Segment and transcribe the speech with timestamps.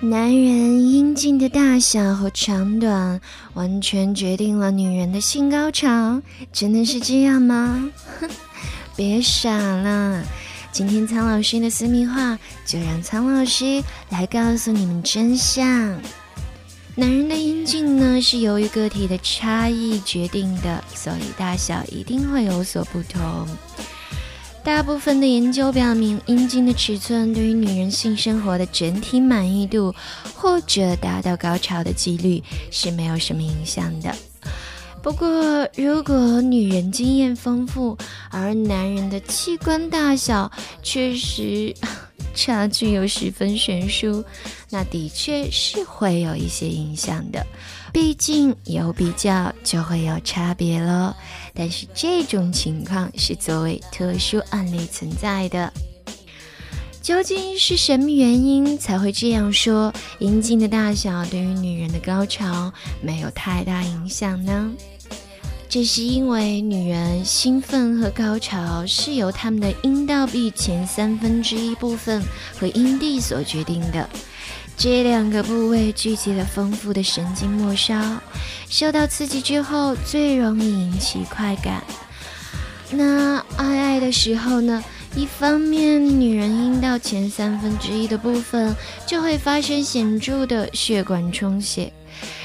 [0.00, 3.18] 男人阴茎的大小和长短，
[3.54, 6.20] 完全决定了女人的性高潮，
[6.52, 7.90] 真的是这样吗？
[8.20, 8.28] 哼
[8.94, 10.22] 别傻了，
[10.70, 15.66] 今天苍老师的私密话，就让苍老师来告诉你们真相。
[16.94, 23.48] 男人的阴茎呢，是由于个体的差异决定的，所以大小一定会有所不同。
[24.66, 29.94] 大部分的研究表明，阴茎的尺寸对于女人性生活的整体满意度
[30.34, 34.12] 或者达到高潮的几率是没有什么影响的。
[35.00, 37.96] 不过，如果女人经验丰富，
[38.28, 40.50] 而男人的器官大小
[40.82, 41.72] 确实
[42.36, 44.24] 差距又十分悬殊，
[44.70, 47.44] 那的确是会有一些影响的。
[47.92, 51.16] 毕竟有比较就会有差别咯。
[51.54, 55.72] 但是这种情况是作为特殊案例存在的。
[57.00, 59.94] 究竟是什么原因才会这样说？
[60.18, 64.70] 阴茎的大小对于女人的高潮没有太大影响呢？
[65.76, 72.22] 这是因为女人兴奋和高潮是由她们的阴道壁前三分之一部分
[72.58, 74.08] 和阴蒂所决定的。
[74.74, 78.18] 这两个部位聚集了丰富的神经末梢，
[78.70, 81.84] 受到刺激之后最容易引起快感。
[82.90, 84.82] 那爱爱的时候呢？
[85.14, 88.74] 一方面，女人阴道前三分之一的部分
[89.06, 91.92] 就会发生显著的血管充血，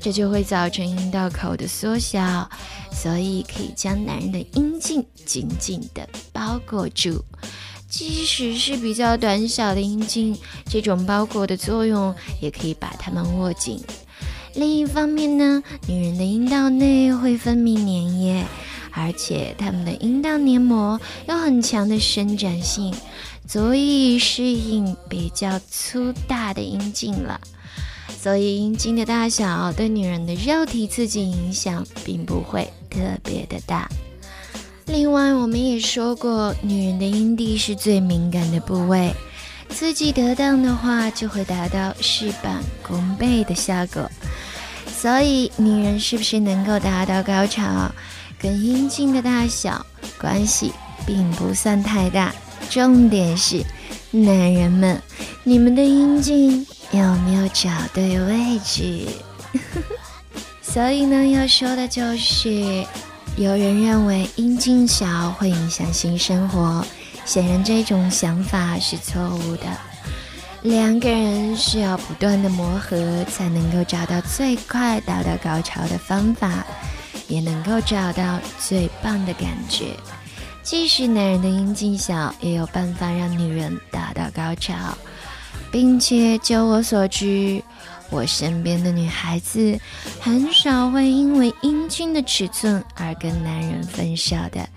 [0.00, 2.48] 这就会造成阴道口的缩小，
[2.92, 7.24] 所以可以将男人的阴茎紧紧地包裹住。
[7.88, 10.34] 即使是比较短小的阴茎，
[10.66, 13.78] 这种包裹的作用也可以把它们握紧。
[14.54, 18.44] 另一方面呢，女人的阴道内会分泌粘液，
[18.92, 22.94] 而且她们的阴道黏膜有很强的伸展性，
[23.46, 27.38] 足以适应比较粗大的阴茎了。
[28.22, 33.88] 所以阴茎的大小对女人的肉体刺激影响并不会特别的大。
[34.86, 39.12] 另外，我们也说过，女人的阴蒂是最敏感的部位，
[39.70, 44.08] 刺激得当的话，就会达到事半功倍的效果。
[44.86, 47.90] 所以，女人是不是能够达到高潮，
[48.38, 49.84] 跟阴茎的大小
[50.20, 50.70] 关系
[51.04, 52.32] 并不算太大。
[52.70, 53.64] 重点是，
[54.12, 55.02] 男人们，
[55.42, 59.06] 你们的阴茎有没有找对位置？
[60.62, 62.86] 所以呢，要说的就是。
[63.34, 66.84] 有人认为阴茎小会影响性生活，
[67.24, 69.64] 显然这种想法是错误的。
[70.60, 76.62] 两个人需要不断的磨合，才能够找到最快达到高潮的方法，
[77.26, 79.96] 也能够找到最棒的感觉。
[80.62, 84.74] 即使男人的阴茎小，也有办法让女人达到高潮，
[85.72, 87.60] 并且就我所知。
[88.10, 89.80] 我身边的女孩子
[90.20, 94.68] 很少会因为阴茎的尺寸而跟男人分手的，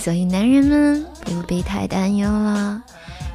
[0.00, 2.80] 所以男人们不必太担忧了。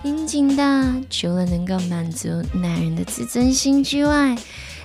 [0.04, 4.38] 阴茎大除了能够满足男人的自尊心之外，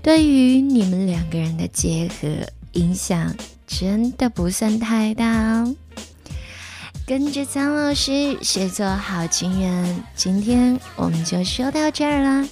[0.02, 2.28] 对于你们两个人的结合
[2.72, 3.32] 影响
[3.68, 5.76] 真的不算太大哦。
[7.06, 12.48] 跟着苍老师学做好情人，今天我们就说到这儿了。